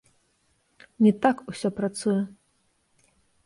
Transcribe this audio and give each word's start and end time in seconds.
Не 1.03 1.11
так 1.27 1.37
усё 1.53 1.69
працуе. 1.83 2.19